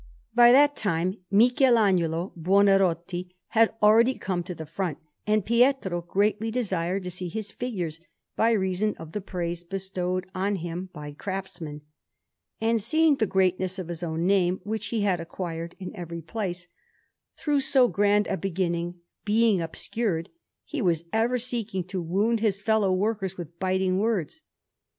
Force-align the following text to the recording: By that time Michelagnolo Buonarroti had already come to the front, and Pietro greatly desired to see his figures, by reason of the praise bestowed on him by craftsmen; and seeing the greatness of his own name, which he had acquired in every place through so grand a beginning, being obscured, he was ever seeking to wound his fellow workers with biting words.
By 0.33 0.51
that 0.51 0.75
time 0.75 1.17
Michelagnolo 1.31 2.33
Buonarroti 2.35 3.35
had 3.49 3.75
already 3.83 4.17
come 4.17 4.41
to 4.45 4.55
the 4.55 4.65
front, 4.65 4.97
and 5.27 5.45
Pietro 5.45 6.01
greatly 6.01 6.49
desired 6.49 7.03
to 7.03 7.11
see 7.11 7.29
his 7.29 7.51
figures, 7.51 7.99
by 8.35 8.49
reason 8.49 8.95
of 8.97 9.11
the 9.11 9.21
praise 9.21 9.63
bestowed 9.63 10.25
on 10.33 10.55
him 10.55 10.89
by 10.91 11.11
craftsmen; 11.11 11.81
and 12.59 12.81
seeing 12.81 13.17
the 13.17 13.27
greatness 13.27 13.77
of 13.77 13.89
his 13.89 14.01
own 14.01 14.25
name, 14.25 14.59
which 14.63 14.87
he 14.87 15.01
had 15.01 15.19
acquired 15.19 15.75
in 15.77 15.95
every 15.95 16.23
place 16.23 16.67
through 17.37 17.59
so 17.59 17.87
grand 17.87 18.25
a 18.25 18.37
beginning, 18.37 19.01
being 19.23 19.61
obscured, 19.61 20.29
he 20.65 20.81
was 20.81 21.03
ever 21.13 21.37
seeking 21.37 21.83
to 21.83 22.01
wound 22.01 22.39
his 22.39 22.59
fellow 22.59 22.91
workers 22.91 23.37
with 23.37 23.59
biting 23.59 23.99
words. 23.99 24.41